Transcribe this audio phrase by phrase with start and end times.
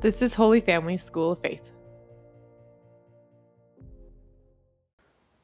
[0.00, 1.70] This is Holy Family School of Faith.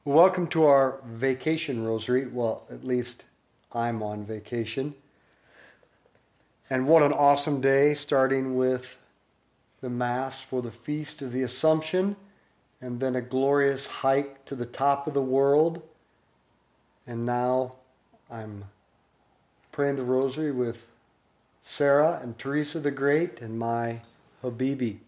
[0.04, 2.27] Welcome to our vacation rosary.
[2.27, 3.25] Well, at least
[3.73, 4.95] I'm on vacation.
[6.71, 8.96] And what an awesome day, starting with
[9.80, 12.14] the Mass for the Feast of the Assumption,
[12.80, 15.82] and then a glorious hike to the top of the world.
[17.09, 17.75] And now
[18.30, 18.66] I'm
[19.73, 20.86] praying the rosary with
[21.64, 24.02] Sarah and Teresa the Great and my
[24.45, 24.98] Habibi.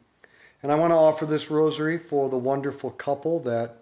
[0.62, 3.77] And I want to offer this rosary for the wonderful couple that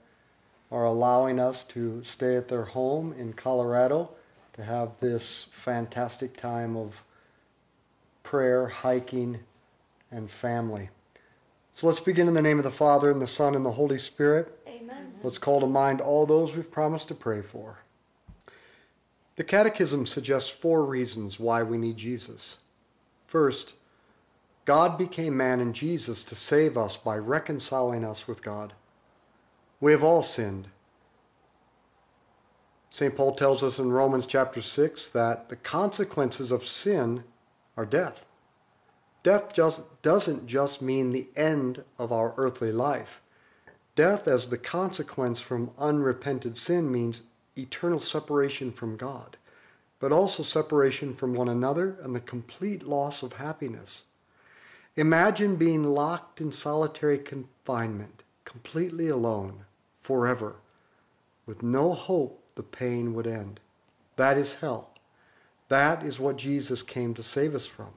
[0.70, 4.10] are allowing us to stay at their home in Colorado
[4.54, 7.02] to have this fantastic time of
[8.22, 9.40] prayer, hiking,
[10.10, 10.90] and family.
[11.74, 13.98] So let's begin in the name of the Father, and the Son, and the Holy
[13.98, 14.58] Spirit.
[14.66, 15.14] Amen.
[15.22, 17.78] Let's call to mind all those we've promised to pray for.
[19.36, 22.58] The Catechism suggests four reasons why we need Jesus.
[23.26, 23.74] First,
[24.64, 28.72] God became man in Jesus to save us by reconciling us with God.
[29.80, 30.68] We have all sinned.
[32.88, 33.14] St.
[33.14, 37.24] Paul tells us in Romans chapter 6 that the consequences of sin
[37.76, 38.24] are death.
[39.22, 43.20] Death just doesn't just mean the end of our earthly life.
[43.96, 47.22] Death as the consequence from unrepented sin means
[47.56, 49.36] eternal separation from God,
[49.98, 54.04] but also separation from one another and the complete loss of happiness.
[54.96, 59.64] Imagine being locked in solitary confinement, completely alone,
[60.00, 60.56] forever,
[61.46, 63.58] with no hope the pain would end.
[64.14, 64.94] That is hell.
[65.68, 67.90] That is what Jesus came to save us from.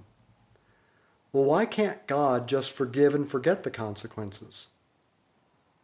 [1.32, 4.68] Well, why can't God just forgive and forget the consequences?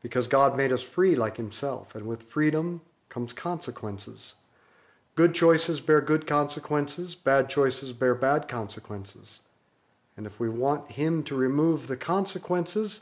[0.01, 4.33] Because God made us free like Himself, and with freedom comes consequences.
[5.13, 9.41] Good choices bear good consequences, bad choices bear bad consequences.
[10.15, 13.01] And if we want Him to remove the consequences,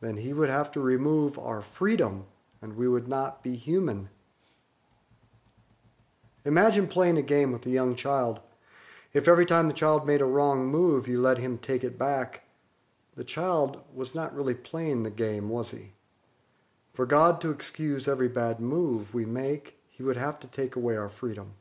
[0.00, 2.26] then He would have to remove our freedom,
[2.62, 4.08] and we would not be human.
[6.44, 8.40] Imagine playing a game with a young child.
[9.12, 12.44] If every time the child made a wrong move, you let him take it back,
[13.16, 15.92] the child was not really playing the game, was he?
[16.92, 20.96] For God to excuse every bad move we make, he would have to take away
[20.96, 21.54] our freedom.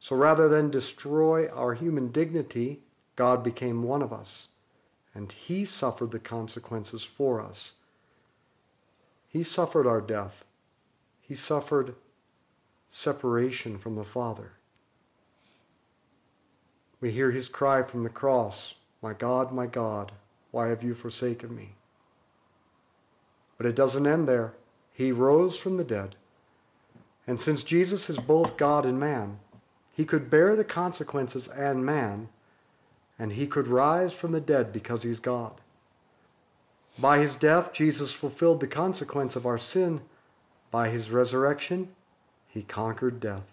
[0.00, 2.82] So rather than destroy our human dignity,
[3.18, 4.46] God became one of us,
[5.12, 7.72] and he suffered the consequences for us.
[9.28, 10.44] He suffered our death.
[11.20, 11.96] He suffered
[12.86, 14.52] separation from the Father.
[17.00, 20.12] We hear his cry from the cross, My God, my God,
[20.52, 21.70] why have you forsaken me?
[23.56, 24.54] But it doesn't end there.
[24.92, 26.14] He rose from the dead.
[27.26, 29.40] And since Jesus is both God and man,
[29.92, 32.28] he could bear the consequences and man,
[33.18, 35.60] and he could rise from the dead because he's God.
[36.98, 40.00] By his death, Jesus fulfilled the consequence of our sin.
[40.70, 41.88] By his resurrection,
[42.48, 43.44] he conquered death.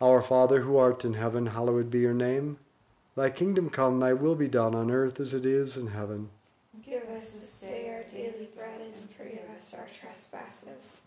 [0.00, 2.58] Our Father who art in heaven, hallowed be your name.
[3.14, 6.28] Thy kingdom come, thy will be done on earth as it is in heaven.
[6.84, 11.06] Give us this day our daily bread and forgive us our trespasses,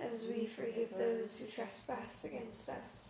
[0.00, 3.09] as we forgive those who trespass against us.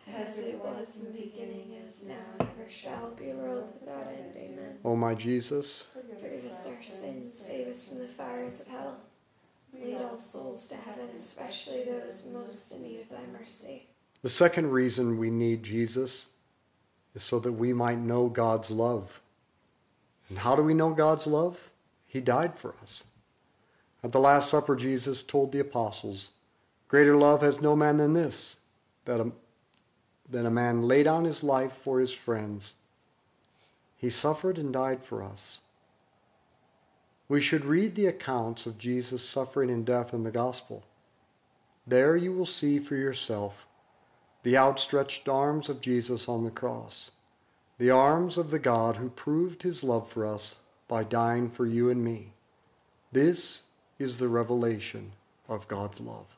[0.17, 4.35] As it was in the beginning, is now, and ever shall be, world without end.
[4.35, 4.77] Amen.
[4.83, 8.97] O my Jesus, Forgive us our sins, save us from the fires of hell.
[9.73, 13.87] Lead all souls to heaven, especially those most in need of thy mercy.
[14.21, 16.27] the second reason we need Jesus
[17.15, 19.21] is so that we might know God's love.
[20.29, 21.71] And how do we know God's love?
[22.05, 23.05] He died for us.
[24.03, 26.31] At the Last Supper, Jesus told the apostles,
[26.87, 28.57] Greater love has no man than this,
[29.05, 29.31] that a,
[30.31, 32.73] than a man lay down his life for his friends.
[33.95, 35.59] He suffered and died for us.
[37.27, 40.83] We should read the accounts of Jesus' suffering and death in the gospel.
[41.85, 43.67] There you will see for yourself
[44.43, 47.11] the outstretched arms of Jesus on the cross,
[47.77, 50.55] the arms of the God who proved his love for us
[50.87, 52.33] by dying for you and me.
[53.11, 53.63] This
[53.99, 55.11] is the revelation
[55.47, 56.37] of God's love.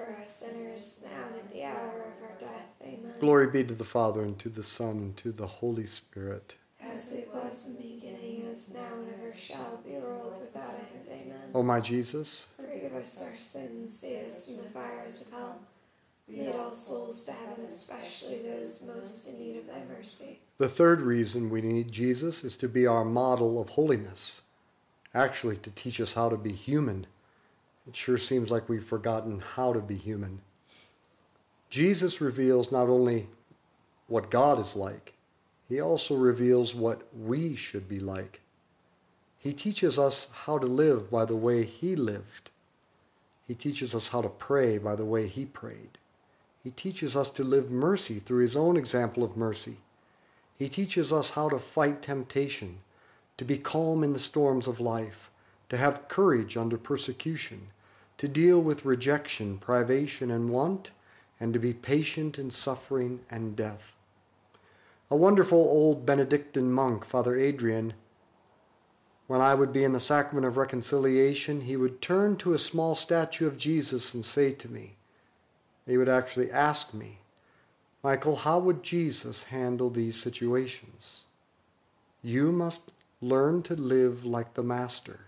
[0.11, 2.69] for us sinners, now and at the hour of our death.
[2.81, 3.13] Amen.
[3.19, 6.55] Glory be to the Father, and to the Son, and to the Holy Spirit.
[6.81, 11.07] As it was in the beginning, is now, and ever shall be, world without end.
[11.07, 11.51] Amen.
[11.53, 15.59] O my Jesus, Forgive us our sins, save us from the fires of hell.
[16.27, 20.39] Lead all souls to heaven, especially those most in need of thy mercy.
[20.59, 24.41] the third reason we need Jesus is to be our model of holiness.
[25.13, 27.05] Actually, to teach us how to be human.
[27.87, 30.41] It sure seems like we've forgotten how to be human.
[31.69, 33.27] Jesus reveals not only
[34.07, 35.13] what God is like,
[35.67, 38.41] he also reveals what we should be like.
[39.39, 42.51] He teaches us how to live by the way he lived.
[43.47, 45.97] He teaches us how to pray by the way he prayed.
[46.63, 49.77] He teaches us to live mercy through his own example of mercy.
[50.59, 52.79] He teaches us how to fight temptation,
[53.37, 55.30] to be calm in the storms of life,
[55.71, 57.69] to have courage under persecution,
[58.17, 60.91] to deal with rejection, privation, and want,
[61.39, 63.95] and to be patient in suffering and death.
[65.09, 67.93] A wonderful old Benedictine monk, Father Adrian,
[69.27, 72.93] when I would be in the sacrament of reconciliation, he would turn to a small
[72.93, 74.97] statue of Jesus and say to me,
[75.87, 77.19] he would actually ask me,
[78.03, 81.21] Michael, how would Jesus handle these situations?
[82.21, 85.27] You must learn to live like the Master.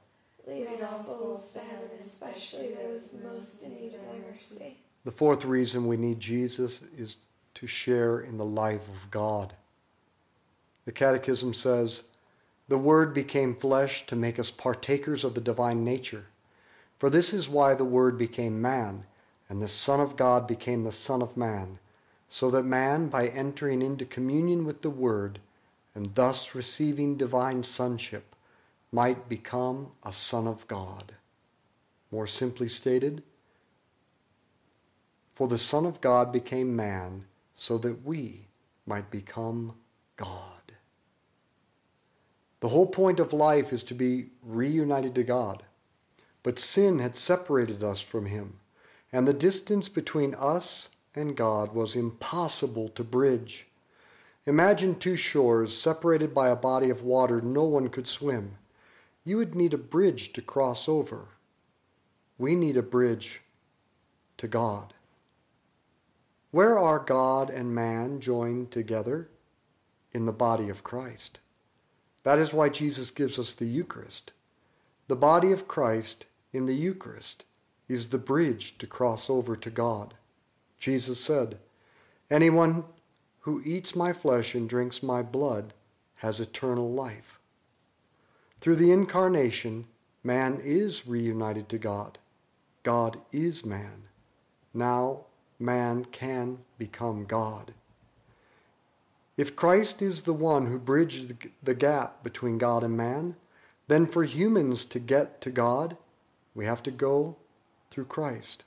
[0.83, 4.77] All souls to heaven, especially those most in need of thy mercy.
[5.03, 7.17] The fourth reason we need Jesus is
[7.55, 9.53] to share in the life of God.
[10.85, 12.03] The Catechism says,
[12.67, 16.25] The Word became flesh to make us partakers of the divine nature.
[16.97, 19.05] For this is why the Word became man,
[19.49, 21.79] and the Son of God became the Son of Man,
[22.29, 25.39] so that man, by entering into communion with the Word,
[25.93, 28.35] and thus receiving divine sonship,
[28.91, 31.13] might become a Son of God.
[32.11, 33.23] More simply stated,
[35.33, 38.47] for the Son of God became man so that we
[38.85, 39.73] might become
[40.17, 40.73] God.
[42.59, 45.63] The whole point of life is to be reunited to God.
[46.43, 48.59] But sin had separated us from Him,
[49.11, 53.67] and the distance between us and God was impossible to bridge.
[54.45, 58.57] Imagine two shores separated by a body of water no one could swim.
[59.23, 61.27] You would need a bridge to cross over.
[62.37, 63.41] We need a bridge
[64.37, 64.93] to God.
[66.49, 69.29] Where are God and man joined together?
[70.11, 71.39] In the body of Christ.
[72.23, 74.33] That is why Jesus gives us the Eucharist.
[75.07, 77.45] The body of Christ in the Eucharist
[77.87, 80.15] is the bridge to cross over to God.
[80.79, 81.57] Jesus said,
[82.29, 82.85] Anyone
[83.41, 85.73] who eats my flesh and drinks my blood
[86.15, 87.39] has eternal life.
[88.61, 89.85] Through the incarnation,
[90.23, 92.19] man is reunited to God.
[92.83, 94.03] God is man.
[94.73, 95.25] Now
[95.59, 97.73] man can become God.
[99.35, 103.35] If Christ is the one who bridged the gap between God and man,
[103.87, 105.97] then for humans to get to God,
[106.53, 107.37] we have to go
[107.89, 108.63] through Christ.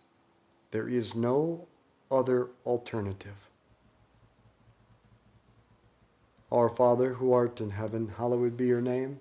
[0.72, 1.68] There is no
[2.10, 3.48] other alternative.
[6.50, 9.20] Our Father, who art in heaven, hallowed be your name.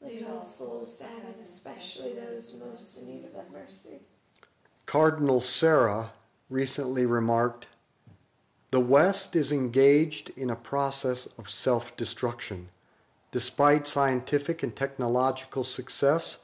[0.00, 3.98] Lead all souls to heaven, especially those most in need of thy mercy.
[4.86, 6.12] Cardinal Sarah
[6.48, 7.68] recently remarked
[8.70, 12.68] The West is engaged in a process of self destruction,
[13.32, 16.38] despite scientific and technological success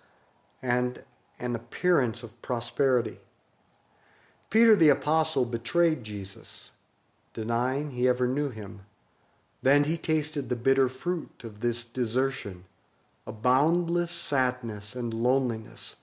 [0.61, 1.03] and
[1.38, 3.19] an appearance of prosperity.
[4.51, 6.73] Peter the Apostle betrayed Jesus,
[7.33, 8.81] denying he ever knew him.
[9.62, 12.64] Then he tasted the bitter fruit of this desertion,
[13.27, 15.97] a boundless sadness and loneliness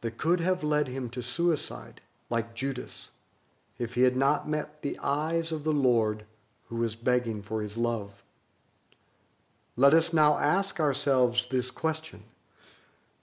[0.00, 3.10] that could have led him to suicide, like Judas,
[3.78, 6.24] if he had not met the eyes of the Lord
[6.68, 8.22] who was begging for his love.
[9.76, 12.24] Let us now ask ourselves this question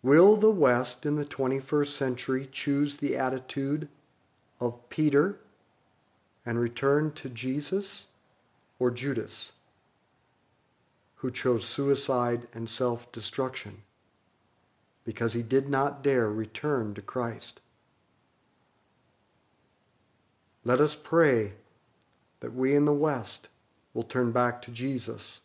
[0.02, 3.88] Will the West in the 21st century choose the attitude
[4.60, 5.39] of Peter
[6.45, 8.08] and return to Jesus
[8.80, 9.52] or Judas,
[11.19, 13.84] who chose suicide and self destruction?
[15.10, 17.62] because he did not dare return to Christ.
[20.63, 21.53] Let us pray
[22.41, 23.49] that we in the West
[23.95, 25.41] will turn back to Jesus,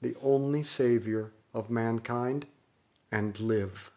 [0.00, 2.46] the only Savior of mankind,
[3.10, 3.90] and live.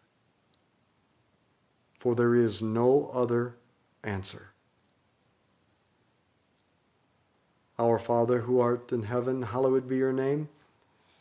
[1.96, 3.54] For there is no other
[4.02, 4.48] answer.
[7.78, 10.48] Our Father who art in heaven, hallowed be your name.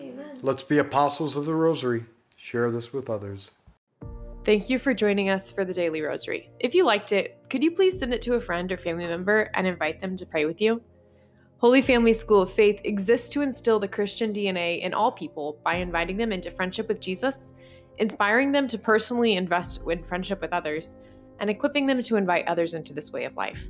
[0.00, 0.38] Amen.
[0.42, 2.04] let's be apostles of the Rosary.
[2.36, 3.50] Share this with others.
[4.44, 6.50] Thank you for joining us for the Daily Rosary.
[6.60, 9.50] If you liked it, could you please send it to a friend or family member
[9.54, 10.82] and invite them to pray with you?
[11.56, 15.76] Holy Family School of Faith exists to instill the Christian DNA in all people by
[15.76, 17.54] inviting them into friendship with Jesus,
[17.96, 20.96] inspiring them to personally invest in friendship with others,
[21.40, 23.66] and equipping them to invite others into this way of life.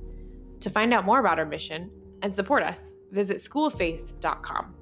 [0.59, 1.89] To find out more about our mission
[2.23, 4.75] and support us, visit schooloffaith.com.